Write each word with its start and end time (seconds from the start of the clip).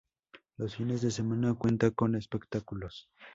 Los 0.57 0.77
fines 0.77 1.01
de 1.03 1.11
semana 1.11 1.53
cuenta 1.53 1.91
con 1.91 2.15
espectáculos. 2.15 3.07